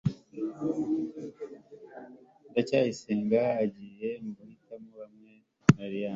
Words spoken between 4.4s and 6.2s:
gitaramo hamwe na alice